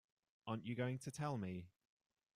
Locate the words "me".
1.37-1.67